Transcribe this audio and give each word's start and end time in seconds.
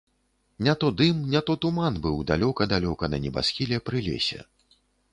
Не 0.67 0.73
то 0.83 0.89
дым, 1.01 1.19
не 1.33 1.41
то 1.51 1.57
туман 1.67 2.01
быў 2.07 2.17
далёка-далёка 2.33 3.13
на 3.15 3.23
небасхіле, 3.27 3.85
пры 3.91 4.07
лесе. 4.11 4.45